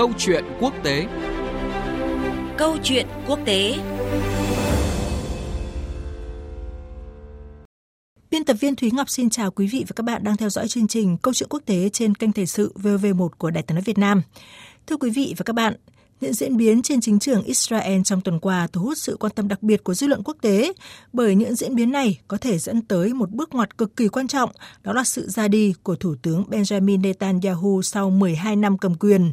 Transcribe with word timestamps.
Câu 0.00 0.12
chuyện 0.18 0.44
quốc 0.60 0.74
tế 0.82 1.06
Câu 2.58 2.76
chuyện 2.82 3.06
quốc 3.26 3.38
tế 3.44 3.78
Biên 8.30 8.44
tập 8.44 8.56
viên 8.60 8.76
Thúy 8.76 8.90
Ngọc 8.90 9.10
xin 9.10 9.30
chào 9.30 9.50
quý 9.50 9.66
vị 9.66 9.84
và 9.88 9.92
các 9.96 10.02
bạn 10.02 10.24
đang 10.24 10.36
theo 10.36 10.50
dõi 10.50 10.68
chương 10.68 10.88
trình 10.88 11.16
Câu 11.22 11.34
chuyện 11.34 11.48
quốc 11.48 11.62
tế 11.66 11.88
trên 11.88 12.14
kênh 12.14 12.32
Thời 12.32 12.46
sự 12.46 12.72
VV1 12.82 13.28
của 13.28 13.50
Đài 13.50 13.62
tiếng 13.62 13.74
nói 13.74 13.82
Việt 13.82 13.98
Nam. 13.98 14.22
Thưa 14.86 14.96
quý 14.96 15.10
vị 15.10 15.34
và 15.36 15.42
các 15.42 15.52
bạn, 15.52 15.74
những 16.20 16.32
diễn 16.32 16.56
biến 16.56 16.82
trên 16.82 17.00
chính 17.00 17.18
trường 17.18 17.42
Israel 17.42 18.00
trong 18.04 18.20
tuần 18.20 18.40
qua 18.40 18.66
thu 18.72 18.80
hút 18.80 18.98
sự 18.98 19.16
quan 19.20 19.32
tâm 19.36 19.48
đặc 19.48 19.62
biệt 19.62 19.84
của 19.84 19.94
dư 19.94 20.06
luận 20.06 20.22
quốc 20.24 20.36
tế 20.40 20.72
bởi 21.12 21.34
những 21.34 21.54
diễn 21.54 21.74
biến 21.74 21.90
này 21.90 22.20
có 22.28 22.36
thể 22.36 22.58
dẫn 22.58 22.82
tới 22.82 23.12
một 23.14 23.30
bước 23.30 23.54
ngoặt 23.54 23.78
cực 23.78 23.96
kỳ 23.96 24.08
quan 24.08 24.28
trọng, 24.28 24.50
đó 24.82 24.92
là 24.92 25.04
sự 25.04 25.28
ra 25.28 25.48
đi 25.48 25.74
của 25.82 25.96
Thủ 25.96 26.14
tướng 26.22 26.44
Benjamin 26.50 27.00
Netanyahu 27.00 27.82
sau 27.82 28.10
12 28.10 28.56
năm 28.56 28.78
cầm 28.78 28.94
quyền. 28.94 29.32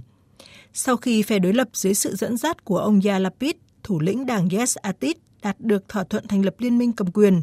Sau 0.80 0.98
khi 0.98 1.24
phe 1.24 1.40
đối 1.40 1.54
lập 1.54 1.68
dưới 1.74 1.94
sự 1.94 2.16
dẫn 2.16 2.38
dắt 2.38 2.66
của 2.66 2.78
ông 2.78 3.00
Yair 3.06 3.22
Lapid, 3.22 3.52
thủ 3.84 4.00
lĩnh 4.00 4.26
đảng 4.26 4.50
Yes 4.50 4.78
Atid, 4.78 5.12
đạt 5.42 5.56
được 5.60 5.90
thỏa 5.90 6.04
thuận 6.04 6.28
thành 6.28 6.46
lập 6.46 6.56
liên 6.58 6.78
minh 6.78 6.92
cầm 6.92 7.12
quyền, 7.12 7.42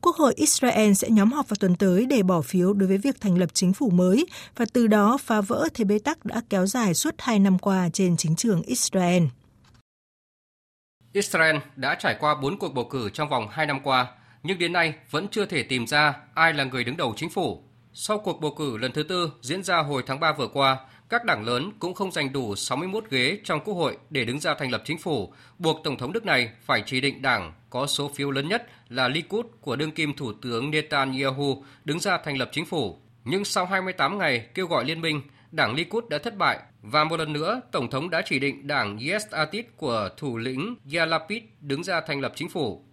Quốc 0.00 0.16
hội 0.16 0.34
Israel 0.36 0.92
sẽ 0.92 1.10
nhóm 1.10 1.32
họp 1.32 1.48
vào 1.48 1.56
tuần 1.60 1.76
tới 1.76 2.06
để 2.06 2.22
bỏ 2.22 2.40
phiếu 2.40 2.72
đối 2.72 2.88
với 2.88 2.98
việc 2.98 3.20
thành 3.20 3.38
lập 3.38 3.50
chính 3.54 3.72
phủ 3.72 3.90
mới 3.90 4.26
và 4.56 4.64
từ 4.72 4.86
đó 4.86 5.18
phá 5.20 5.40
vỡ 5.40 5.68
thế 5.74 5.84
bế 5.84 5.98
tắc 5.98 6.24
đã 6.24 6.42
kéo 6.50 6.66
dài 6.66 6.94
suốt 6.94 7.14
hai 7.18 7.38
năm 7.38 7.58
qua 7.58 7.88
trên 7.92 8.16
chính 8.16 8.36
trường 8.36 8.62
Israel. 8.62 9.22
Israel 11.12 11.56
đã 11.76 11.94
trải 11.94 12.16
qua 12.20 12.34
bốn 12.42 12.58
cuộc 12.58 12.74
bầu 12.74 12.84
cử 12.90 13.10
trong 13.10 13.28
vòng 13.28 13.48
hai 13.50 13.66
năm 13.66 13.80
qua, 13.82 14.06
nhưng 14.42 14.58
đến 14.58 14.72
nay 14.72 14.94
vẫn 15.10 15.28
chưa 15.30 15.46
thể 15.46 15.62
tìm 15.62 15.86
ra 15.86 16.14
ai 16.34 16.52
là 16.52 16.64
người 16.64 16.84
đứng 16.84 16.96
đầu 16.96 17.14
chính 17.16 17.30
phủ. 17.30 17.62
Sau 17.94 18.18
cuộc 18.18 18.40
bầu 18.40 18.54
cử 18.58 18.76
lần 18.76 18.92
thứ 18.92 19.02
tư 19.02 19.30
diễn 19.40 19.62
ra 19.62 19.82
hồi 19.82 20.02
tháng 20.06 20.20
3 20.20 20.32
vừa 20.32 20.48
qua, 20.48 20.78
các 21.12 21.24
đảng 21.24 21.44
lớn 21.44 21.72
cũng 21.78 21.94
không 21.94 22.12
giành 22.12 22.32
đủ 22.32 22.56
61 22.56 23.04
ghế 23.10 23.38
trong 23.44 23.60
Quốc 23.64 23.74
hội 23.74 23.96
để 24.10 24.24
đứng 24.24 24.40
ra 24.40 24.54
thành 24.54 24.70
lập 24.70 24.82
chính 24.84 24.98
phủ, 24.98 25.32
buộc 25.58 25.80
Tổng 25.84 25.98
thống 25.98 26.12
nước 26.12 26.24
này 26.24 26.50
phải 26.64 26.82
chỉ 26.86 27.00
định 27.00 27.22
đảng 27.22 27.52
có 27.70 27.86
số 27.86 28.10
phiếu 28.14 28.30
lớn 28.30 28.48
nhất 28.48 28.66
là 28.88 29.08
Likud 29.08 29.46
của 29.60 29.76
đương 29.76 29.90
kim 29.90 30.16
Thủ 30.16 30.32
tướng 30.32 30.70
Netanyahu 30.70 31.64
đứng 31.84 32.00
ra 32.00 32.18
thành 32.24 32.38
lập 32.38 32.48
chính 32.52 32.66
phủ. 32.66 32.98
Nhưng 33.24 33.44
sau 33.44 33.66
28 33.66 34.18
ngày 34.18 34.46
kêu 34.54 34.66
gọi 34.66 34.84
liên 34.84 35.00
minh, 35.00 35.22
đảng 35.50 35.74
Likud 35.74 36.04
đã 36.08 36.18
thất 36.18 36.36
bại 36.36 36.58
và 36.82 37.04
một 37.04 37.16
lần 37.16 37.32
nữa 37.32 37.60
Tổng 37.72 37.90
thống 37.90 38.10
đã 38.10 38.22
chỉ 38.24 38.38
định 38.38 38.66
đảng 38.66 38.98
Yes 38.98 39.26
Atid 39.30 39.64
của 39.76 40.08
thủ 40.16 40.36
lĩnh 40.36 40.76
Yair 40.92 41.10
đứng 41.60 41.84
ra 41.84 42.00
thành 42.00 42.20
lập 42.20 42.32
chính 42.36 42.48
phủ. 42.48 42.84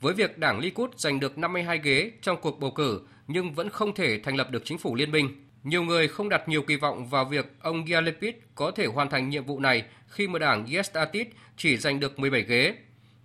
Với 0.00 0.14
việc 0.14 0.38
đảng 0.38 0.58
Likud 0.58 0.90
giành 0.96 1.20
được 1.20 1.38
52 1.38 1.80
ghế 1.82 2.10
trong 2.22 2.40
cuộc 2.40 2.60
bầu 2.60 2.70
cử 2.70 3.00
nhưng 3.26 3.52
vẫn 3.52 3.70
không 3.70 3.94
thể 3.94 4.20
thành 4.24 4.36
lập 4.36 4.50
được 4.50 4.62
chính 4.64 4.78
phủ 4.78 4.94
liên 4.94 5.10
minh, 5.10 5.47
nhiều 5.68 5.82
người 5.82 6.08
không 6.08 6.28
đặt 6.28 6.48
nhiều 6.48 6.62
kỳ 6.62 6.76
vọng 6.76 7.06
vào 7.06 7.24
việc 7.24 7.46
ông 7.60 7.84
Yair 7.86 8.08
có 8.54 8.70
thể 8.70 8.86
hoàn 8.86 9.10
thành 9.10 9.28
nhiệm 9.28 9.44
vụ 9.44 9.60
này 9.60 9.84
khi 10.08 10.28
mà 10.28 10.38
đảng 10.38 10.66
Yes 10.66 10.92
Atit 10.92 11.28
chỉ 11.56 11.76
giành 11.76 12.00
được 12.00 12.18
17 12.18 12.42
ghế. 12.42 12.74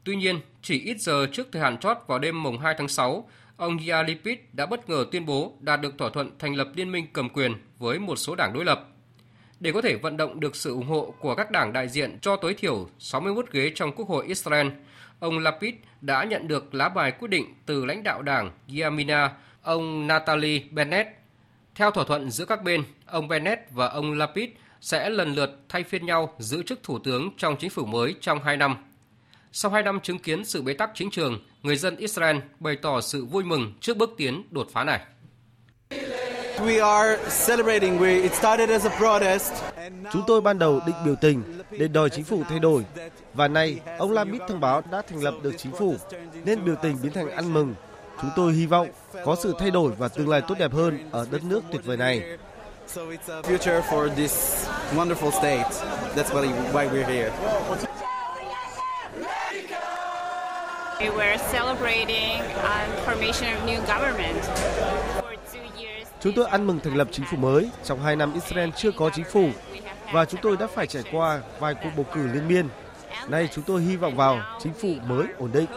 Tuy 0.04 0.16
nhiên, 0.16 0.40
chỉ 0.62 0.82
ít 0.82 1.02
giờ 1.02 1.28
trước 1.32 1.48
thời 1.52 1.62
hạn 1.62 1.78
chót 1.78 1.98
vào 2.08 2.20
đêm 2.20 2.44
mùng 2.44 2.60
2 2.60 2.76
tháng 2.78 2.88
6, 2.88 3.30
ông 3.58 3.78
Yair 3.88 4.18
đã 4.54 4.66
bất 4.66 4.90
ngờ 4.90 5.06
tuyên 5.12 5.26
bố 5.26 5.54
đạt 5.60 5.82
được 5.82 5.98
thỏa 5.98 6.10
thuận 6.10 6.32
thành 6.40 6.56
lập 6.56 6.68
liên 6.76 6.92
minh 6.92 7.08
cầm 7.14 7.30
quyền 7.30 7.54
với 7.80 8.00
một 8.00 8.16
số 8.16 8.36
đảng 8.36 8.54
đối 8.54 8.66
lập. 8.66 8.88
Để 9.60 9.72
có 9.72 9.82
thể 9.82 9.96
vận 9.96 10.18
động 10.18 10.40
được 10.40 10.56
sự 10.56 10.72
ủng 10.72 10.88
hộ 10.88 11.14
của 11.20 11.36
các 11.36 11.52
đảng 11.52 11.74
đại 11.74 11.88
diện 11.88 12.18
cho 12.22 12.36
tối 12.36 12.54
thiểu 12.54 12.90
61 13.00 13.52
ghế 13.52 13.72
trong 13.76 13.92
Quốc 13.92 14.08
hội 14.10 14.26
Israel, 14.28 14.68
ông 15.20 15.40
Lapid 15.40 15.74
đã 16.02 16.24
nhận 16.24 16.48
được 16.48 16.74
lá 16.74 16.90
bài 16.90 17.12
quyết 17.12 17.28
định 17.28 17.54
từ 17.66 17.86
lãnh 17.86 18.04
đạo 18.04 18.22
đảng 18.22 18.52
Yamina, 18.82 19.32
ông 19.62 20.08
Natalie 20.08 20.62
Bennett 20.72 21.23
theo 21.76 21.92
thỏa 21.92 22.04
thuận 22.04 22.32
giữa 22.32 22.46
các 22.46 22.64
bên, 22.64 22.84
ông 23.06 23.28
Bennett 23.28 23.62
và 23.72 23.88
ông 23.88 24.14
Lapid 24.14 24.50
sẽ 24.82 25.10
lần 25.10 25.34
lượt 25.34 25.50
thay 25.70 25.84
phiên 25.84 26.06
nhau 26.06 26.34
giữ 26.40 26.64
chức 26.64 26.84
thủ 26.84 27.00
tướng 27.00 27.30
trong 27.38 27.56
chính 27.60 27.70
phủ 27.70 27.86
mới 27.86 28.16
trong 28.22 28.44
hai 28.44 28.58
năm. 28.58 28.76
Sau 29.52 29.72
hai 29.72 29.84
năm 29.84 30.00
chứng 30.00 30.20
kiến 30.20 30.46
sự 30.46 30.62
bế 30.62 30.74
tắc 30.74 30.92
chính 30.94 31.12
trường, 31.12 31.40
người 31.62 31.75
dân 31.75 31.96
Israel 31.96 32.38
bày 32.59 32.75
tỏ 32.75 33.02
sự 33.02 33.25
vui 33.25 33.44
mừng 33.44 33.74
trước 33.80 33.97
bước 33.97 34.09
tiến 34.18 34.44
đột 34.52 34.68
phá 34.72 34.84
này. 34.84 35.02
Chúng 40.12 40.24
tôi 40.28 40.42
ban 40.42 40.59
đầu 40.59 40.81
định 40.86 40.96
biểu 41.06 41.16
tình 41.16 41.44
để 41.72 41.88
đòi 41.88 42.09
chính 42.09 42.24
phủ 42.24 42.44
thay 42.50 42.59
đổi 42.59 42.86
và 43.34 43.47
nay 43.47 43.80
ông 43.97 44.12
Lapid 44.12 44.42
thông 44.47 44.59
báo 44.59 44.81
đã 44.92 45.02
thành 45.02 45.24
lập 45.24 45.34
được 45.42 45.53
chính 45.58 45.72
phủ 45.72 45.96
nên 46.46 46.66
biểu 46.66 46.76
tình 46.84 46.97
biến 47.03 47.14
thành 47.14 47.30
ăn 47.30 47.53
mừng 47.53 47.76
Chúng 48.22 48.29
tôi 48.35 48.53
hy 48.53 48.66
vọng 48.66 48.88
có 49.25 49.35
sự 49.35 49.56
thay 49.59 49.72
đổi 49.72 49.91
và 49.97 50.07
tương 50.07 50.29
lai 50.29 50.41
tốt 50.47 50.56
đẹp 50.59 50.74
hơn 50.74 51.09
ở 51.12 51.28
đất 51.31 51.44
nước 51.44 51.63
tuyệt 51.72 51.81
vời 51.85 51.97
này. 51.97 52.38
Chúng 66.22 66.34
tôi 66.35 66.46
ăn 66.46 66.68
mừng 66.68 66.79
thành 66.79 66.96
lập 66.96 67.07
chính 67.12 67.25
phủ 67.25 67.38
mới. 67.38 67.69
Trong 67.84 68.03
hai 68.03 68.16
năm 68.16 68.34
Israel 68.34 68.69
chưa 68.75 68.91
có 68.91 69.09
chính 69.09 69.25
phủ 69.25 69.50
và 70.13 70.25
chúng 70.25 70.41
tôi 70.44 70.57
đã 70.57 70.68
phải 70.68 70.88
trải 70.88 71.03
qua 71.12 71.41
vài 71.59 71.73
cuộc 71.73 71.90
bầu 71.96 72.06
cử 72.13 72.28
liên 72.34 72.47
miên. 72.47 72.68
Nay 73.28 73.50
chúng 73.53 73.63
tôi 73.63 73.81
hy 73.81 73.96
vọng 73.96 74.16
vào 74.16 74.40
chính 74.59 74.73
phủ 74.73 74.94
mới 75.07 75.25
ổn 75.38 75.52
định. 75.53 75.68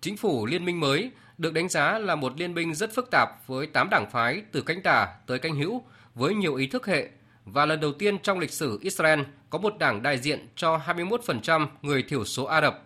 Chính 0.00 0.16
phủ 0.16 0.46
liên 0.46 0.64
minh 0.64 0.80
mới 0.80 1.10
được 1.38 1.52
đánh 1.52 1.68
giá 1.68 1.98
là 1.98 2.14
một 2.14 2.32
liên 2.40 2.54
minh 2.54 2.74
rất 2.74 2.94
phức 2.94 3.10
tạp 3.10 3.46
với 3.46 3.66
8 3.66 3.88
đảng 3.90 4.10
phái 4.10 4.42
từ 4.52 4.62
cánh 4.62 4.82
tả 4.82 5.08
tới 5.26 5.38
cánh 5.38 5.54
hữu 5.54 5.82
với 6.14 6.34
nhiều 6.34 6.54
ý 6.54 6.66
thức 6.66 6.86
hệ 6.86 7.08
và 7.44 7.66
lần 7.66 7.80
đầu 7.80 7.92
tiên 7.92 8.18
trong 8.18 8.38
lịch 8.38 8.50
sử 8.50 8.78
Israel 8.82 9.20
có 9.50 9.58
một 9.58 9.78
đảng 9.78 10.02
đại 10.02 10.18
diện 10.18 10.48
cho 10.56 10.80
21% 10.86 11.66
người 11.82 12.02
thiểu 12.02 12.24
số 12.24 12.44
Ả 12.44 12.60
Rập. 12.60 12.82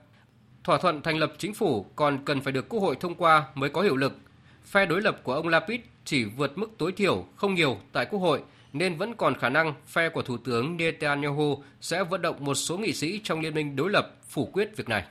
Thỏa 0.64 0.78
thuận 0.78 1.02
thành 1.02 1.18
lập 1.18 1.32
chính 1.38 1.54
phủ 1.54 1.86
còn 1.96 2.24
cần 2.24 2.40
phải 2.40 2.52
được 2.52 2.68
Quốc 2.68 2.80
hội 2.80 2.96
thông 3.00 3.14
qua 3.14 3.44
mới 3.54 3.70
có 3.70 3.82
hiệu 3.82 3.96
lực. 3.96 4.18
Phe 4.64 4.86
đối 4.86 5.02
lập 5.02 5.20
của 5.22 5.34
ông 5.34 5.48
Lapid 5.48 5.80
chỉ 6.04 6.24
vượt 6.24 6.58
mức 6.58 6.70
tối 6.78 6.92
thiểu 6.92 7.24
không 7.36 7.54
nhiều 7.54 7.78
tại 7.92 8.06
Quốc 8.06 8.20
hội 8.20 8.42
nên 8.72 8.96
vẫn 8.96 9.14
còn 9.14 9.34
khả 9.34 9.48
năng 9.48 9.74
phe 9.86 10.08
của 10.08 10.22
Thủ 10.22 10.36
tướng 10.36 10.76
Netanyahu 10.76 11.62
sẽ 11.80 12.04
vận 12.04 12.22
động 12.22 12.36
một 12.44 12.54
số 12.54 12.78
nghị 12.78 12.92
sĩ 12.92 13.20
trong 13.24 13.40
liên 13.40 13.54
minh 13.54 13.76
đối 13.76 13.90
lập 13.90 14.16
phủ 14.28 14.48
quyết 14.52 14.76
việc 14.76 14.88
này. 14.88 15.04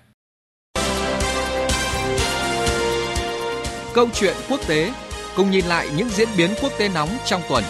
Câu 3.93 4.07
chuyện 4.13 4.35
quốc 4.49 4.67
tế 4.67 4.93
cùng 5.35 5.51
nhìn 5.51 5.65
lại 5.65 5.89
những 5.97 6.09
diễn 6.09 6.27
biến 6.37 6.49
quốc 6.61 6.71
tế 6.79 6.89
nóng 6.89 7.09
trong 7.25 7.41
tuần. 7.49 7.63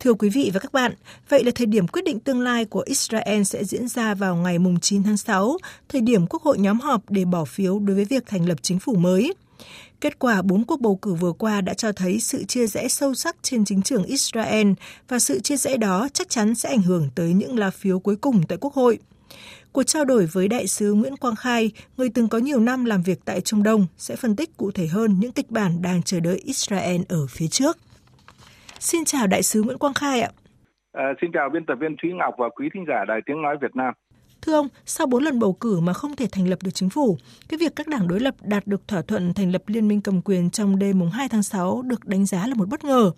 Thưa 0.00 0.14
quý 0.14 0.28
vị 0.28 0.50
và 0.54 0.60
các 0.60 0.72
bạn, 0.72 0.94
vậy 1.28 1.44
là 1.44 1.50
thời 1.54 1.66
điểm 1.66 1.88
quyết 1.88 2.04
định 2.04 2.20
tương 2.20 2.40
lai 2.40 2.64
của 2.64 2.82
Israel 2.86 3.42
sẽ 3.42 3.64
diễn 3.64 3.88
ra 3.88 4.14
vào 4.14 4.36
ngày 4.36 4.58
9 4.80 5.02
tháng 5.02 5.16
6, 5.16 5.58
thời 5.88 6.00
điểm 6.00 6.26
Quốc 6.26 6.42
hội 6.42 6.58
nhóm 6.58 6.80
họp 6.80 7.10
để 7.10 7.24
bỏ 7.24 7.44
phiếu 7.44 7.78
đối 7.78 7.96
với 7.96 8.04
việc 8.04 8.26
thành 8.26 8.48
lập 8.48 8.58
chính 8.62 8.78
phủ 8.78 8.94
mới. 8.94 9.34
Kết 10.04 10.18
quả 10.18 10.42
bốn 10.42 10.64
cuộc 10.64 10.80
bầu 10.80 10.98
cử 11.02 11.14
vừa 11.14 11.32
qua 11.32 11.60
đã 11.60 11.74
cho 11.74 11.92
thấy 11.92 12.20
sự 12.20 12.44
chia 12.44 12.66
rẽ 12.66 12.88
sâu 12.88 13.14
sắc 13.14 13.36
trên 13.42 13.64
chính 13.64 13.82
trường 13.82 14.04
Israel 14.04 14.72
và 15.08 15.18
sự 15.18 15.40
chia 15.40 15.56
rẽ 15.56 15.76
đó 15.76 16.08
chắc 16.12 16.28
chắn 16.28 16.54
sẽ 16.54 16.68
ảnh 16.68 16.82
hưởng 16.82 17.08
tới 17.16 17.32
những 17.32 17.58
lá 17.58 17.70
phiếu 17.70 17.98
cuối 17.98 18.16
cùng 18.16 18.40
tại 18.48 18.58
Quốc 18.60 18.74
hội. 18.74 18.98
Cuộc 19.72 19.82
trao 19.82 20.04
đổi 20.04 20.26
với 20.32 20.48
đại 20.48 20.66
sứ 20.66 20.94
Nguyễn 20.94 21.16
Quang 21.16 21.36
Khai, 21.36 21.70
người 21.96 22.08
từng 22.14 22.28
có 22.28 22.38
nhiều 22.38 22.60
năm 22.60 22.84
làm 22.84 23.02
việc 23.02 23.18
tại 23.24 23.40
Trung 23.40 23.62
Đông, 23.62 23.86
sẽ 23.96 24.16
phân 24.16 24.36
tích 24.36 24.56
cụ 24.56 24.70
thể 24.70 24.86
hơn 24.86 25.16
những 25.20 25.32
kịch 25.32 25.50
bản 25.50 25.82
đang 25.82 26.02
chờ 26.02 26.20
đợi 26.20 26.40
Israel 26.44 27.00
ở 27.08 27.26
phía 27.30 27.46
trước. 27.46 27.78
Xin 28.78 29.04
chào 29.04 29.26
đại 29.26 29.42
sứ 29.42 29.62
Nguyễn 29.62 29.78
Quang 29.78 29.94
Khai 29.94 30.20
ạ. 30.20 30.30
À, 30.92 31.04
xin 31.20 31.30
chào 31.32 31.50
biên 31.52 31.66
tập 31.66 31.74
viên 31.80 31.96
Thúy 32.02 32.10
Ngọc 32.12 32.34
và 32.38 32.48
quý 32.56 32.68
thính 32.74 32.84
giả 32.88 33.04
Đài 33.08 33.20
Tiếng 33.26 33.42
Nói 33.42 33.56
Việt 33.62 33.76
Nam. 33.76 33.94
Thưa 34.46 34.54
ông, 34.54 34.68
sau 34.84 35.06
4 35.06 35.22
lần 35.22 35.38
bầu 35.38 35.56
cử 35.60 35.80
mà 35.80 35.92
không 35.92 36.16
thể 36.16 36.26
thành 36.32 36.48
lập 36.48 36.58
được 36.64 36.70
chính 36.74 36.90
phủ, 36.90 37.16
cái 37.48 37.58
việc 37.60 37.72
các 37.76 37.86
đảng 37.88 38.08
đối 38.08 38.20
lập 38.20 38.34
đạt 38.42 38.62
được 38.66 38.88
thỏa 38.88 39.02
thuận 39.08 39.34
thành 39.36 39.50
lập 39.52 39.62
liên 39.66 39.88
minh 39.88 40.00
cầm 40.04 40.20
quyền 40.24 40.50
trong 40.50 40.78
đêm 40.78 40.98
mùng 40.98 41.10
2 41.10 41.28
tháng 41.30 41.42
6 41.42 41.82
được 41.82 42.00
đánh 42.06 42.24
giá 42.26 42.46
là 42.46 42.54
một 42.54 42.68
bất 42.70 42.84
ngờ. 42.84 43.10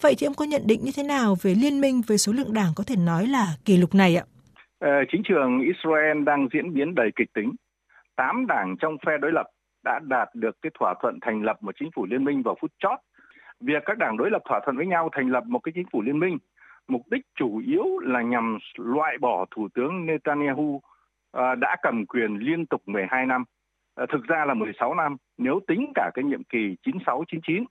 Vậy 0.00 0.14
thì 0.18 0.26
ông 0.26 0.34
có 0.34 0.44
nhận 0.44 0.62
định 0.66 0.80
như 0.82 0.90
thế 0.96 1.02
nào 1.02 1.36
về 1.42 1.54
liên 1.54 1.80
minh 1.80 2.00
với 2.06 2.18
số 2.18 2.32
lượng 2.32 2.54
đảng 2.54 2.72
có 2.76 2.84
thể 2.86 2.96
nói 2.96 3.26
là 3.26 3.46
kỷ 3.64 3.76
lục 3.76 3.94
này 3.94 4.16
ạ? 4.16 4.24
Ờ, 4.78 4.90
chính 5.12 5.22
trường 5.28 5.60
Israel 5.60 6.24
đang 6.24 6.48
diễn 6.52 6.74
biến 6.74 6.94
đầy 6.94 7.10
kịch 7.16 7.30
tính. 7.34 7.50
Tám 8.16 8.46
đảng 8.46 8.76
trong 8.80 8.96
phe 9.06 9.12
đối 9.20 9.32
lập 9.32 9.46
đã 9.84 10.00
đạt 10.02 10.28
được 10.34 10.56
cái 10.62 10.70
thỏa 10.78 10.94
thuận 11.02 11.18
thành 11.22 11.42
lập 11.42 11.56
một 11.62 11.74
chính 11.80 11.90
phủ 11.94 12.06
liên 12.10 12.24
minh 12.24 12.42
vào 12.42 12.56
phút 12.60 12.72
chót. 12.82 12.98
Việc 13.60 13.82
các 13.86 13.98
đảng 13.98 14.16
đối 14.16 14.30
lập 14.30 14.42
thỏa 14.48 14.60
thuận 14.64 14.76
với 14.76 14.86
nhau 14.86 15.08
thành 15.12 15.28
lập 15.30 15.44
một 15.46 15.58
cái 15.58 15.72
chính 15.74 15.86
phủ 15.92 16.02
liên 16.02 16.18
minh 16.18 16.38
mục 16.88 17.02
đích 17.10 17.26
chủ 17.34 17.58
yếu 17.66 17.98
là 17.98 18.22
nhằm 18.22 18.58
loại 18.78 19.18
bỏ 19.18 19.46
Thủ 19.50 19.68
tướng 19.74 20.06
Netanyahu 20.06 20.80
à, 21.32 21.54
đã 21.54 21.76
cầm 21.82 22.06
quyền 22.06 22.36
liên 22.36 22.66
tục 22.66 22.82
12 22.86 23.26
năm. 23.26 23.44
À, 23.94 24.06
thực 24.12 24.24
ra 24.24 24.44
là 24.44 24.54
16 24.54 24.94
năm 24.94 25.16
nếu 25.38 25.60
tính 25.66 25.92
cả 25.94 26.10
cái 26.14 26.24
nhiệm 26.24 26.44
kỳ 26.44 26.76
96-99. 26.86 27.64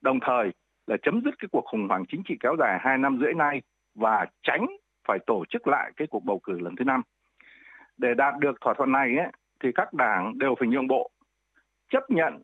Đồng 0.00 0.20
thời 0.20 0.50
là 0.86 0.96
chấm 1.02 1.20
dứt 1.24 1.34
cái 1.38 1.48
cuộc 1.52 1.64
khủng 1.64 1.88
hoảng 1.88 2.04
chính 2.08 2.22
trị 2.28 2.36
kéo 2.40 2.56
dài 2.58 2.78
2 2.80 2.98
năm 2.98 3.18
rưỡi 3.20 3.34
nay 3.34 3.62
và 3.94 4.26
tránh 4.42 4.66
phải 5.08 5.18
tổ 5.26 5.44
chức 5.48 5.66
lại 5.66 5.92
cái 5.96 6.08
cuộc 6.10 6.24
bầu 6.24 6.38
cử 6.38 6.58
lần 6.58 6.76
thứ 6.76 6.84
năm. 6.84 7.02
Để 7.96 8.14
đạt 8.14 8.34
được 8.38 8.60
thỏa 8.60 8.74
thuận 8.74 8.92
này 8.92 9.16
ấy, 9.16 9.28
thì 9.60 9.68
các 9.74 9.94
đảng 9.94 10.38
đều 10.38 10.54
phải 10.58 10.68
nhượng 10.68 10.86
bộ, 10.86 11.10
chấp 11.90 12.10
nhận 12.10 12.34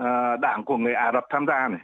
uh, 0.00 0.40
đảng 0.40 0.64
của 0.64 0.76
người 0.76 0.94
Ả 0.94 1.12
Rập 1.12 1.24
tham 1.30 1.46
gia 1.46 1.68
này 1.68 1.80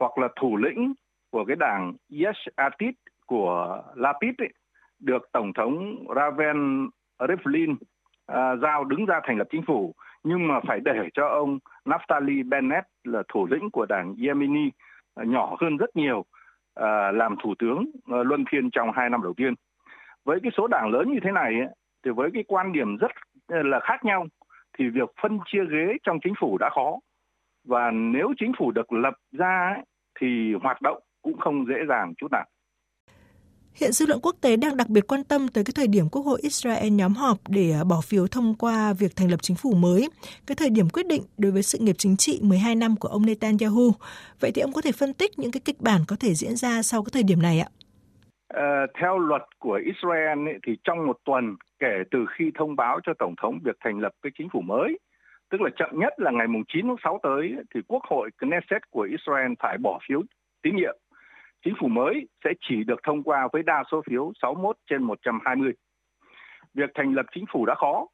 hoặc 0.00 0.18
là 0.18 0.28
thủ 0.36 0.56
lĩnh 0.56 0.94
của 1.30 1.44
cái 1.44 1.56
đảng 1.56 1.92
Yesh 2.10 2.56
Atit 2.56 2.94
của 3.26 3.82
Lapid 3.94 4.34
ấy, 4.38 4.52
được 5.00 5.28
tổng 5.32 5.52
thống 5.52 6.04
Raven 6.16 6.88
Rivlin 7.28 7.76
à, 8.26 8.56
giao 8.56 8.84
đứng 8.84 9.06
ra 9.06 9.20
thành 9.24 9.38
lập 9.38 9.46
chính 9.50 9.62
phủ 9.66 9.94
nhưng 10.24 10.48
mà 10.48 10.60
phải 10.66 10.80
để 10.80 11.08
cho 11.14 11.28
ông 11.28 11.58
Naftali 11.84 12.48
Bennett 12.48 12.86
là 13.04 13.22
thủ 13.28 13.46
lĩnh 13.50 13.70
của 13.70 13.86
đảng 13.86 14.14
Yemeni 14.26 14.70
à, 15.14 15.24
nhỏ 15.24 15.56
hơn 15.60 15.76
rất 15.76 15.96
nhiều 15.96 16.24
à, 16.74 17.12
làm 17.12 17.36
thủ 17.42 17.54
tướng 17.58 17.90
à, 18.06 18.16
luân 18.24 18.44
phiên 18.50 18.70
trong 18.70 18.90
hai 18.94 19.10
năm 19.10 19.22
đầu 19.22 19.34
tiên. 19.36 19.54
Với 20.24 20.40
cái 20.42 20.52
số 20.56 20.66
đảng 20.66 20.90
lớn 20.90 21.12
như 21.12 21.18
thế 21.22 21.30
này 21.30 21.54
ấy, 21.54 21.68
thì 22.04 22.10
với 22.10 22.30
cái 22.34 22.44
quan 22.48 22.72
điểm 22.72 22.96
rất 22.96 23.10
là 23.48 23.80
khác 23.80 24.04
nhau 24.04 24.26
thì 24.78 24.88
việc 24.88 25.10
phân 25.22 25.38
chia 25.46 25.64
ghế 25.70 25.96
trong 26.02 26.18
chính 26.24 26.34
phủ 26.40 26.58
đã 26.58 26.70
khó 26.70 26.98
và 27.64 27.90
nếu 27.90 28.32
chính 28.38 28.52
phủ 28.58 28.70
được 28.70 28.92
lập 28.92 29.14
ra 29.32 29.72
ấy, 29.74 29.84
thì 30.20 30.54
hoạt 30.62 30.82
động 30.82 31.02
cũng 31.22 31.38
không 31.38 31.64
dễ 31.68 31.74
dàng 31.88 32.14
chút 32.18 32.28
nào. 32.32 32.46
Hiện 33.80 33.92
dư 33.92 34.06
luận 34.06 34.20
quốc 34.22 34.36
tế 34.42 34.56
đang 34.56 34.76
đặc 34.76 34.88
biệt 34.88 35.04
quan 35.08 35.24
tâm 35.24 35.48
tới 35.48 35.64
cái 35.64 35.72
thời 35.76 35.86
điểm 35.86 36.04
Quốc 36.12 36.22
hội 36.22 36.38
Israel 36.42 36.90
nhóm 36.90 37.12
họp 37.14 37.38
để 37.48 37.72
à, 37.80 37.84
bỏ 37.84 38.00
phiếu 38.08 38.26
thông 38.26 38.54
qua 38.58 38.92
việc 38.92 39.12
thành 39.16 39.30
lập 39.30 39.40
chính 39.42 39.56
phủ 39.56 39.74
mới, 39.74 40.08
cái 40.46 40.56
thời 40.58 40.70
điểm 40.70 40.88
quyết 40.92 41.06
định 41.06 41.22
đối 41.38 41.52
với 41.52 41.62
sự 41.62 41.78
nghiệp 41.80 41.96
chính 41.98 42.16
trị 42.16 42.40
12 42.42 42.74
năm 42.74 42.94
của 43.00 43.08
ông 43.08 43.26
Netanyahu. 43.26 43.90
Vậy 44.40 44.50
thì 44.54 44.62
ông 44.62 44.72
có 44.72 44.80
thể 44.80 44.92
phân 44.92 45.14
tích 45.14 45.38
những 45.38 45.52
cái 45.52 45.60
kịch 45.64 45.80
bản 45.80 46.00
có 46.08 46.16
thể 46.20 46.34
diễn 46.34 46.56
ra 46.56 46.82
sau 46.82 47.02
cái 47.02 47.10
thời 47.12 47.22
điểm 47.22 47.42
này 47.42 47.60
ạ? 47.60 47.68
À, 48.48 48.86
theo 49.00 49.18
luật 49.18 49.42
của 49.58 49.80
Israel 49.84 50.38
ấy, 50.48 50.58
thì 50.66 50.72
trong 50.84 51.06
một 51.06 51.16
tuần 51.24 51.56
kể 51.78 51.94
từ 52.10 52.18
khi 52.36 52.50
thông 52.58 52.76
báo 52.76 53.00
cho 53.06 53.12
Tổng 53.18 53.34
thống 53.42 53.58
việc 53.64 53.76
thành 53.84 53.98
lập 53.98 54.12
cái 54.22 54.32
chính 54.38 54.48
phủ 54.52 54.60
mới, 54.60 54.98
tức 55.50 55.60
là 55.60 55.70
chậm 55.76 55.90
nhất 55.92 56.12
là 56.16 56.30
ngày 56.30 56.46
mùng 56.46 56.62
9 56.68 56.86
tháng 56.86 56.96
6 57.04 57.20
tới, 57.22 57.54
thì 57.74 57.80
Quốc 57.88 58.02
hội 58.10 58.30
Knesset 58.38 58.82
của 58.90 59.02
Israel 59.02 59.52
phải 59.60 59.78
bỏ 59.78 59.98
phiếu 60.08 60.22
tín 60.62 60.76
nhiệm 60.76 60.96
chính 61.64 61.74
phủ 61.80 61.88
mới 61.88 62.28
sẽ 62.44 62.50
chỉ 62.60 62.84
được 62.84 63.00
thông 63.02 63.22
qua 63.22 63.48
với 63.52 63.62
đa 63.62 63.84
số 63.90 64.02
phiếu 64.06 64.32
61 64.42 64.76
trên 64.90 65.02
120. 65.02 65.72
Việc 66.74 66.90
thành 66.94 67.14
lập 67.14 67.26
chính 67.32 67.44
phủ 67.52 67.66
đã 67.66 67.74
khó 67.74 68.06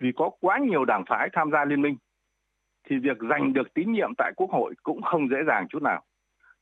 vì 0.00 0.12
có 0.16 0.30
quá 0.40 0.58
nhiều 0.58 0.84
đảng 0.84 1.04
phái 1.08 1.28
tham 1.32 1.50
gia 1.50 1.64
liên 1.64 1.82
minh, 1.82 1.96
thì 2.88 2.96
việc 2.98 3.16
giành 3.30 3.52
được 3.52 3.74
tín 3.74 3.92
nhiệm 3.92 4.14
tại 4.18 4.32
Quốc 4.36 4.50
hội 4.50 4.74
cũng 4.82 5.02
không 5.02 5.28
dễ 5.28 5.36
dàng 5.46 5.68
chút 5.68 5.82
nào. 5.82 6.02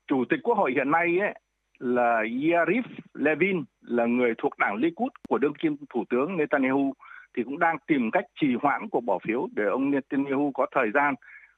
Chủ 0.06 0.24
tịch 0.28 0.40
Quốc 0.42 0.58
hội 0.58 0.72
hiện 0.72 0.90
nay 0.90 1.18
ấy, 1.20 1.34
là 1.78 2.22
Yarif 2.22 2.82
Levin 3.14 3.64
là 3.80 4.06
người 4.06 4.34
thuộc 4.38 4.58
đảng 4.58 4.76
Likud 4.76 5.12
của 5.28 5.38
đương 5.38 5.54
kim 5.54 5.76
Thủ 5.90 6.04
tướng 6.10 6.36
Netanyahu 6.36 6.92
thì 7.36 7.42
cũng 7.42 7.58
đang 7.58 7.76
tìm 7.86 8.10
cách 8.10 8.24
trì 8.40 8.46
hoãn 8.62 8.88
cuộc 8.88 9.00
bỏ 9.00 9.18
phiếu 9.18 9.48
để 9.52 9.64
ông 9.64 9.90
Netanyahu 9.90 10.50
có 10.54 10.66
thời 10.72 10.90
gian 10.94 11.14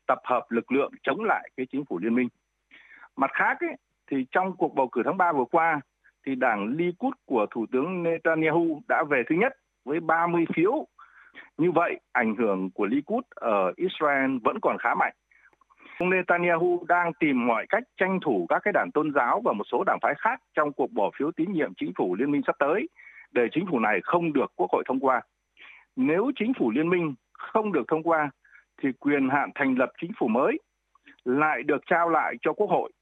tập 0.07 0.19
hợp 0.25 0.47
lực 0.49 0.73
lượng 0.73 0.93
chống 1.03 1.25
lại 1.25 1.51
cái 1.57 1.67
chính 1.73 1.85
phủ 1.85 1.99
liên 1.99 2.15
minh. 2.15 2.29
Mặt 3.17 3.31
khác 3.35 3.57
ấy, 3.61 3.77
thì 4.11 4.27
trong 4.31 4.57
cuộc 4.57 4.75
bầu 4.75 4.89
cử 4.89 5.03
tháng 5.05 5.17
3 5.17 5.33
vừa 5.33 5.45
qua 5.45 5.81
thì 6.27 6.35
đảng 6.35 6.69
Likud 6.69 7.15
của 7.27 7.47
Thủ 7.51 7.67
tướng 7.73 8.03
Netanyahu 8.03 8.83
đã 8.89 9.05
về 9.11 9.23
thứ 9.29 9.35
nhất 9.35 9.53
với 9.85 10.01
30 10.01 10.45
phiếu. 10.55 10.87
Như 11.59 11.71
vậy, 11.71 12.01
ảnh 12.13 12.35
hưởng 12.35 12.71
của 12.71 12.87
Likud 12.87 13.25
ở 13.35 13.73
Israel 13.77 14.37
vẫn 14.45 14.61
còn 14.63 14.79
khá 14.79 14.95
mạnh. 14.95 15.13
Ông 15.99 16.11
Netanyahu 16.11 16.85
đang 16.89 17.13
tìm 17.13 17.47
mọi 17.47 17.67
cách 17.69 17.83
tranh 17.97 18.19
thủ 18.23 18.47
các 18.49 18.63
cái 18.65 18.73
đảng 18.73 18.91
tôn 18.95 19.13
giáo 19.15 19.41
và 19.45 19.53
một 19.53 19.65
số 19.73 19.85
đảng 19.87 19.99
phái 20.03 20.15
khác 20.19 20.41
trong 20.55 20.73
cuộc 20.73 20.93
bỏ 20.93 21.11
phiếu 21.19 21.31
tín 21.33 21.53
nhiệm 21.53 21.75
chính 21.75 21.93
phủ 21.97 22.15
liên 22.15 22.31
minh 22.31 22.43
sắp 22.47 22.57
tới 22.59 22.89
để 23.33 23.49
chính 23.53 23.67
phủ 23.71 23.79
này 23.79 24.01
không 24.03 24.33
được 24.33 24.53
quốc 24.57 24.71
hội 24.73 24.83
thông 24.87 25.01
qua. 25.01 25.23
Nếu 25.97 26.31
chính 26.37 26.53
phủ 26.59 26.71
liên 26.71 26.89
minh 26.89 27.15
không 27.33 27.73
được 27.73 27.85
thông 27.89 28.03
qua 28.03 28.31
thì 28.83 28.93
quyền 28.93 29.29
hạn 29.29 29.51
thành 29.55 29.75
lập 29.79 29.93
chính 30.01 30.11
phủ 30.19 30.29
mới 30.29 30.59
lại 31.25 31.63
được 31.63 31.87
trao 31.87 32.09
lại 32.09 32.35
cho 32.43 32.53
quốc 32.53 32.71
hội 32.71 32.93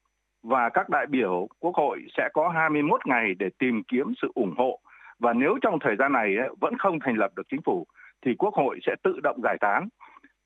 và 0.43 0.69
các 0.69 0.89
đại 0.89 1.05
biểu 1.05 1.47
quốc 1.59 1.75
hội 1.75 2.05
sẽ 2.17 2.29
có 2.33 2.49
21 2.49 3.07
ngày 3.07 3.33
để 3.39 3.49
tìm 3.59 3.83
kiếm 3.83 4.13
sự 4.21 4.31
ủng 4.35 4.53
hộ 4.57 4.79
và 5.19 5.33
nếu 5.33 5.57
trong 5.61 5.79
thời 5.79 5.95
gian 5.99 6.11
này 6.11 6.35
vẫn 6.61 6.77
không 6.77 6.99
thành 6.99 7.17
lập 7.17 7.31
được 7.35 7.43
chính 7.51 7.61
phủ, 7.61 7.87
thì 8.25 8.35
quốc 8.37 8.53
hội 8.53 8.79
sẽ 8.85 8.95
tự 9.03 9.19
động 9.23 9.41
giải 9.43 9.57
tán 9.61 9.87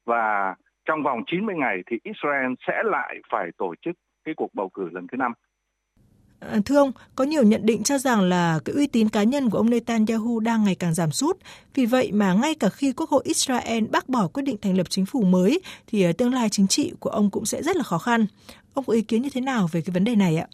và 0.05 0.55
trong 0.85 1.03
vòng 1.03 1.23
90 1.27 1.55
ngày 1.55 1.83
thì 1.85 1.97
Israel 2.03 2.53
sẽ 2.67 2.83
lại 2.85 3.15
phải 3.29 3.49
tổ 3.57 3.75
chức 3.81 3.95
cái 4.23 4.35
cuộc 4.37 4.53
bầu 4.53 4.69
cử 4.69 4.89
lần 4.91 5.07
thứ 5.07 5.17
năm. 5.17 5.33
À, 6.39 6.57
thưa 6.65 6.77
ông, 6.77 6.91
có 7.15 7.23
nhiều 7.23 7.43
nhận 7.43 7.65
định 7.65 7.83
cho 7.83 7.97
rằng 7.97 8.21
là 8.21 8.59
cái 8.65 8.75
uy 8.75 8.87
tín 8.87 9.09
cá 9.09 9.23
nhân 9.23 9.49
của 9.49 9.57
ông 9.57 9.69
Netanyahu 9.69 10.39
đang 10.39 10.63
ngày 10.63 10.75
càng 10.79 10.93
giảm 10.93 11.11
sút. 11.11 11.37
Vì 11.75 11.85
vậy 11.85 12.11
mà 12.13 12.33
ngay 12.33 12.55
cả 12.59 12.69
khi 12.69 12.93
Quốc 12.97 13.09
hội 13.09 13.23
Israel 13.25 13.83
bác 13.91 14.09
bỏ 14.09 14.27
quyết 14.33 14.43
định 14.43 14.57
thành 14.61 14.77
lập 14.77 14.87
chính 14.89 15.05
phủ 15.05 15.23
mới 15.23 15.61
thì 15.87 16.03
ờ, 16.03 16.11
tương 16.17 16.33
lai 16.33 16.49
chính 16.49 16.67
trị 16.67 16.93
của 16.99 17.09
ông 17.09 17.29
cũng 17.31 17.45
sẽ 17.45 17.61
rất 17.63 17.75
là 17.75 17.83
khó 17.83 17.97
khăn. 17.97 18.25
Ông 18.73 18.85
có 18.87 18.93
ý 18.93 19.01
kiến 19.01 19.21
như 19.21 19.29
thế 19.33 19.41
nào 19.41 19.67
về 19.71 19.81
cái 19.85 19.91
vấn 19.93 20.03
đề 20.03 20.15
này 20.15 20.37
ạ? 20.37 20.47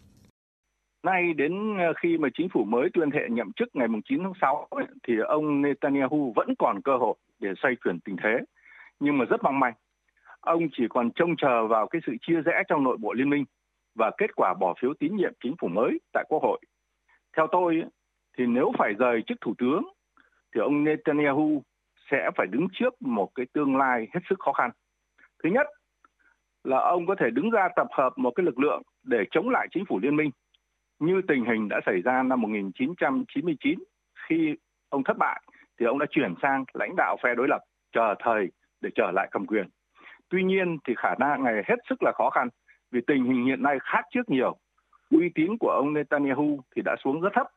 Nay 1.04 1.34
đến 1.34 1.78
ờ, 1.78 1.94
khi 2.02 2.18
mà 2.18 2.30
chính 2.38 2.48
phủ 2.54 2.64
mới 2.64 2.90
tuyên 2.94 3.12
thệ 3.12 3.20
nhậm 3.30 3.52
chức 3.56 3.68
ngày 3.74 3.88
9 4.10 4.20
tháng 4.24 4.34
6 4.42 4.68
ấy, 4.70 4.86
thì 5.08 5.14
ông 5.28 5.62
Netanyahu 5.62 6.34
vẫn 6.36 6.56
còn 6.60 6.82
cơ 6.82 6.98
hội 6.98 7.16
để 7.40 7.50
xoay 7.64 7.74
chuyển 7.84 8.00
tình 8.00 8.16
thế, 8.24 8.38
nhưng 9.00 9.18
mà 9.18 9.26
rất 9.26 9.44
mong 9.44 9.60
manh. 9.60 9.74
Ông 10.40 10.68
chỉ 10.78 10.84
còn 10.90 11.12
trông 11.16 11.36
chờ 11.38 11.68
vào 11.68 11.88
cái 11.88 12.02
sự 12.06 12.12
chia 12.28 12.42
rẽ 12.46 12.64
trong 12.68 12.84
nội 12.84 12.98
bộ 12.98 13.14
liên 13.14 13.30
minh 13.30 13.46
và 13.96 14.12
kết 14.18 14.36
quả 14.36 14.54
bỏ 14.54 14.74
phiếu 14.82 14.94
tín 15.00 15.16
nhiệm 15.16 15.34
chính 15.44 15.56
phủ 15.62 15.68
mới 15.68 16.00
tại 16.14 16.26
Quốc 16.30 16.44
hội. 16.44 16.60
Theo 17.38 17.48
tôi, 17.52 17.84
thì 18.38 18.46
nếu 18.46 18.72
phải 18.78 18.94
rời 18.94 19.22
chức 19.28 19.38
thủ 19.42 19.54
tướng, 19.58 19.84
thì 20.56 20.62
ông 20.62 20.84
Netanyahu 20.84 21.64
sẽ 22.12 22.30
phải 22.38 22.48
đứng 22.48 22.68
trước 22.74 23.02
một 23.02 23.30
cái 23.36 23.46
tương 23.54 23.78
lai 23.78 24.08
hết 24.14 24.20
sức 24.30 24.40
khó 24.40 24.54
khăn. 24.54 24.72
Thứ 25.44 25.50
nhất 25.50 25.68
là 26.64 26.78
ông 26.78 27.06
có 27.06 27.16
thể 27.20 27.30
đứng 27.30 27.50
ra 27.50 27.68
tập 27.76 27.88
hợp 27.92 28.14
một 28.18 28.32
cái 28.36 28.46
lực 28.46 28.60
lượng 28.60 28.82
để 29.04 29.24
chống 29.32 29.50
lại 29.50 29.68
chính 29.72 29.86
phủ 29.86 30.00
liên 30.00 30.16
minh, 30.16 30.32
như 31.00 31.22
tình 31.28 31.46
hình 31.46 31.70
đã 31.70 31.80
xảy 31.86 32.02
ra 32.02 32.24
năm 32.24 32.42
1999 32.42 33.80
khi 34.30 34.56
ông 34.90 35.04
thất 35.04 35.18
bại 35.18 35.42
thì 35.80 35.86
ông 35.86 36.00
đã 36.00 36.06
chuyển 36.10 36.34
sang 36.42 36.64
lãnh 36.74 36.96
đạo 36.96 37.18
phe 37.24 37.36
đối 37.36 37.48
lập 37.48 37.60
chờ 37.92 38.16
thời 38.20 38.48
để 38.82 38.90
trở 38.96 39.12
lại 39.16 39.28
cầm 39.32 39.46
quyền. 39.46 39.68
Tuy 40.30 40.44
nhiên 40.44 40.78
thì 40.88 40.94
khả 40.98 41.16
năng 41.20 41.44
này 41.44 41.54
hết 41.68 41.76
sức 41.90 42.04
là 42.04 42.12
khó 42.16 42.30
khăn 42.30 42.50
vì 42.94 43.02
tình 43.08 43.26
hình 43.26 43.46
hiện 43.46 43.64
nay 43.64 43.78
khác 43.82 44.06
trước 44.14 44.30
nhiều. 44.30 44.58
Uy 45.12 45.30
tín 45.36 45.58
của 45.60 45.70
ông 45.70 45.94
Netanyahu 45.94 46.60
thì 46.76 46.82
đã 46.86 46.96
xuống 47.04 47.22
rất 47.22 47.30
thấp. 47.34 47.48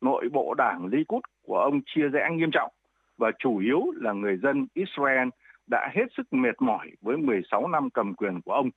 Nội 0.00 0.28
bộ 0.32 0.54
đảng 0.54 0.86
Likud 0.86 1.22
của 1.46 1.58
ông 1.58 1.80
chia 1.86 2.08
rẽ 2.08 2.28
nghiêm 2.32 2.50
trọng 2.52 2.72
và 3.18 3.30
chủ 3.38 3.58
yếu 3.58 3.80
là 3.94 4.12
người 4.12 4.36
dân 4.36 4.66
Israel 4.74 5.28
đã 5.70 5.90
hết 5.94 6.04
sức 6.16 6.32
mệt 6.32 6.62
mỏi 6.62 6.90
với 7.00 7.16
16 7.16 7.68
năm 7.68 7.90
cầm 7.90 8.14
quyền 8.14 8.40
của 8.40 8.52
ông 8.52 8.70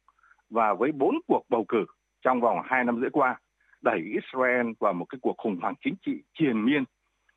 và 0.50 0.74
với 0.74 0.92
bốn 0.92 1.16
cuộc 1.28 1.44
bầu 1.50 1.66
cử 1.68 1.86
trong 2.22 2.42
vòng 2.42 2.58
2 2.66 2.84
năm 2.84 3.00
rưỡi 3.02 3.10
qua, 3.10 3.40
đẩy 3.82 4.00
Israel 4.00 4.68
vào 4.80 4.94
một 4.94 5.06
cái 5.06 5.20
cuộc 5.22 5.38
khủng 5.38 5.60
hoảng 5.62 5.76
chính 5.84 5.96
trị 6.06 6.24
triền 6.34 6.66
miên 6.66 6.84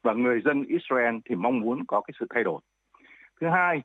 và 0.02 0.12
người 0.12 0.40
dân 0.44 0.62
Israel 0.62 1.16
thì 1.24 1.34
mong 1.34 1.60
muốn 1.60 1.84
có 1.86 2.00
cái 2.00 2.14
sự 2.20 2.26
thay 2.34 2.44
đổi. 2.44 2.60
Thứ 3.40 3.46
hai 3.48 3.82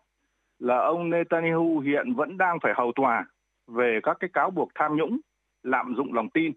là 0.59 0.77
ông 0.77 1.09
Netanyahu 1.09 1.79
hiện 1.79 2.13
vẫn 2.13 2.37
đang 2.37 2.59
phải 2.59 2.73
hầu 2.75 2.91
tòa 2.95 3.25
về 3.71 3.99
các 4.03 4.17
cái 4.19 4.29
cáo 4.33 4.51
buộc 4.51 4.69
tham 4.75 4.95
nhũng, 4.95 5.19
lạm 5.63 5.95
dụng 5.95 6.13
lòng 6.13 6.29
tin 6.29 6.51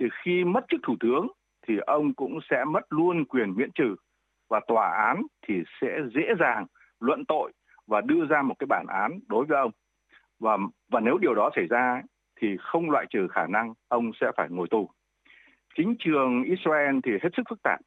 thì 0.00 0.06
khi 0.22 0.44
mất 0.44 0.64
chức 0.68 0.80
thủ 0.82 0.96
tướng 1.00 1.28
thì 1.66 1.74
ông 1.86 2.14
cũng 2.14 2.38
sẽ 2.50 2.64
mất 2.64 2.84
luôn 2.90 3.24
quyền 3.24 3.54
miễn 3.56 3.70
trừ 3.74 3.96
và 4.48 4.60
tòa 4.66 5.06
án 5.06 5.22
thì 5.46 5.54
sẽ 5.80 5.98
dễ 6.14 6.22
dàng 6.40 6.66
luận 7.00 7.24
tội 7.24 7.52
và 7.86 8.00
đưa 8.00 8.26
ra 8.26 8.42
một 8.42 8.54
cái 8.58 8.66
bản 8.66 8.86
án 8.88 9.20
đối 9.28 9.44
với 9.44 9.58
ông 9.58 9.70
và 10.40 10.56
và 10.90 11.00
nếu 11.00 11.18
điều 11.18 11.34
đó 11.34 11.50
xảy 11.56 11.66
ra 11.66 12.02
thì 12.40 12.56
không 12.60 12.90
loại 12.90 13.06
trừ 13.10 13.28
khả 13.28 13.46
năng 13.46 13.74
ông 13.88 14.10
sẽ 14.20 14.26
phải 14.36 14.48
ngồi 14.50 14.68
tù. 14.70 14.90
Chính 15.76 15.94
trường 15.98 16.42
Israel 16.42 16.98
thì 17.04 17.12
hết 17.22 17.28
sức 17.36 17.42
phức 17.48 17.62
tạp. 17.62 17.80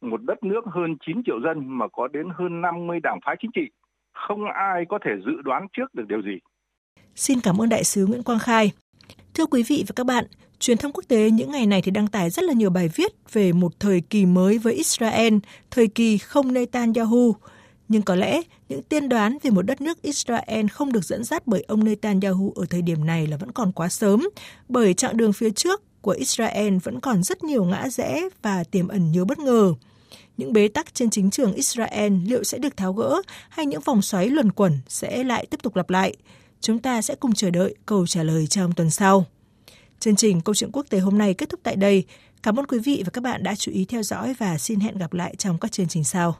Một 0.00 0.20
đất 0.22 0.44
nước 0.44 0.64
hơn 0.66 0.96
9 1.06 1.22
triệu 1.26 1.40
dân 1.40 1.78
mà 1.78 1.88
có 1.88 2.08
đến 2.08 2.28
hơn 2.34 2.60
50 2.60 3.00
đảng 3.02 3.18
phái 3.24 3.36
chính 3.40 3.50
trị, 3.54 3.70
không 4.12 4.44
ai 4.44 4.84
có 4.88 4.98
thể 5.04 5.10
dự 5.26 5.42
đoán 5.42 5.66
trước 5.72 5.94
được 5.94 6.08
điều 6.08 6.22
gì. 6.22 6.38
Xin 7.16 7.40
cảm 7.40 7.60
ơn 7.60 7.68
đại 7.68 7.84
sứ 7.84 8.06
Nguyễn 8.06 8.22
Quang 8.22 8.38
Khai. 8.38 8.72
Thưa 9.34 9.46
quý 9.46 9.62
vị 9.62 9.84
và 9.86 9.92
các 9.96 10.06
bạn, 10.06 10.24
truyền 10.60 10.76
thông 10.78 10.92
quốc 10.92 11.04
tế 11.08 11.30
những 11.30 11.50
ngày 11.50 11.66
này 11.66 11.82
thì 11.82 11.90
đăng 11.90 12.06
tải 12.06 12.30
rất 12.30 12.44
là 12.44 12.52
nhiều 12.52 12.70
bài 12.70 12.88
viết 12.88 13.12
về 13.32 13.52
một 13.52 13.80
thời 13.80 14.00
kỳ 14.00 14.26
mới 14.26 14.58
với 14.58 14.74
Israel, 14.74 15.34
thời 15.70 15.88
kỳ 15.88 16.18
không 16.18 16.52
Netanyahu. 16.52 17.34
Nhưng 17.88 18.02
có 18.02 18.14
lẽ 18.14 18.40
những 18.68 18.82
tiên 18.82 19.08
đoán 19.08 19.38
về 19.42 19.50
một 19.50 19.62
đất 19.62 19.80
nước 19.80 20.02
Israel 20.02 20.66
không 20.72 20.92
được 20.92 21.04
dẫn 21.04 21.24
dắt 21.24 21.42
bởi 21.46 21.64
ông 21.68 21.84
Netanyahu 21.84 22.52
ở 22.56 22.66
thời 22.70 22.82
điểm 22.82 23.06
này 23.06 23.26
là 23.26 23.36
vẫn 23.36 23.52
còn 23.52 23.72
quá 23.72 23.88
sớm, 23.88 24.28
bởi 24.68 24.94
chặng 24.94 25.16
đường 25.16 25.32
phía 25.32 25.50
trước 25.50 26.02
của 26.02 26.10
Israel 26.10 26.76
vẫn 26.82 27.00
còn 27.00 27.22
rất 27.22 27.44
nhiều 27.44 27.64
ngã 27.64 27.88
rẽ 27.88 28.22
và 28.42 28.64
tiềm 28.64 28.88
ẩn 28.88 29.12
nhiều 29.12 29.24
bất 29.24 29.38
ngờ. 29.38 29.74
Những 30.36 30.52
bế 30.52 30.68
tắc 30.68 30.94
trên 30.94 31.10
chính 31.10 31.30
trường 31.30 31.52
Israel 31.52 32.12
liệu 32.24 32.44
sẽ 32.44 32.58
được 32.58 32.76
tháo 32.76 32.92
gỡ 32.92 33.22
hay 33.48 33.66
những 33.66 33.80
vòng 33.80 34.02
xoáy 34.02 34.28
luẩn 34.28 34.52
quẩn 34.52 34.78
sẽ 34.88 35.24
lại 35.24 35.46
tiếp 35.50 35.62
tục 35.62 35.76
lặp 35.76 35.90
lại? 35.90 36.14
Chúng 36.60 36.78
ta 36.78 37.02
sẽ 37.02 37.14
cùng 37.14 37.34
chờ 37.34 37.50
đợi 37.50 37.74
câu 37.86 38.06
trả 38.06 38.22
lời 38.22 38.46
trong 38.46 38.72
tuần 38.72 38.90
sau. 38.90 39.26
Chương 40.00 40.16
trình 40.16 40.40
Câu 40.40 40.54
chuyện 40.54 40.70
quốc 40.72 40.86
tế 40.90 40.98
hôm 40.98 41.18
nay 41.18 41.34
kết 41.34 41.48
thúc 41.48 41.60
tại 41.62 41.76
đây. 41.76 42.04
Cảm 42.42 42.58
ơn 42.58 42.66
quý 42.66 42.78
vị 42.78 43.02
và 43.04 43.10
các 43.10 43.24
bạn 43.24 43.42
đã 43.42 43.54
chú 43.54 43.72
ý 43.72 43.84
theo 43.84 44.02
dõi 44.02 44.34
và 44.38 44.58
xin 44.58 44.80
hẹn 44.80 44.98
gặp 44.98 45.12
lại 45.12 45.34
trong 45.38 45.58
các 45.58 45.72
chương 45.72 45.88
trình 45.88 46.04
sau. 46.04 46.36